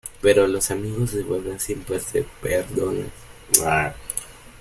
pero 0.19 0.47
los 0.47 0.71
amigos 0.71 1.11
de 1.13 1.21
verdad 1.23 1.59
siempre 1.59 1.99
se 1.99 2.23
perdonan 2.41 3.11